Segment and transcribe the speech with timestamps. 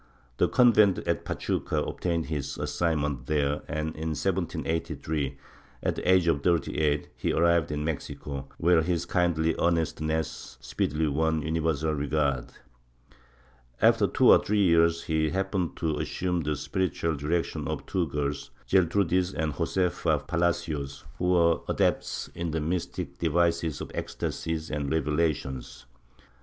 [0.37, 5.37] The convent at Pachuca obtained his assignment there and in 1783,
[5.83, 11.43] at the age of 38, he arrived in Mexico, where his kindly earnestness speedily won
[11.43, 12.45] universal regard.
[13.79, 18.49] After two or three years he happened to assume the spiritual direction of two girls,
[18.67, 25.85] Gertrudis and Josefa Palacios, who were adepts in the mystic devices of ecstasies and revelations.